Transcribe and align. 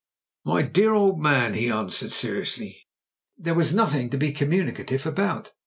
"My 0.43 0.63
dear 0.63 0.95
old 0.95 1.21
man," 1.21 1.53
he 1.53 1.69
answered, 1.69 2.11
seriously, 2.11 2.87
"there 3.37 3.53
was 3.53 3.71
nothing 3.71 4.09
to 4.09 4.17
be 4.17 4.31
communicative 4.31 5.05
about. 5.05 5.51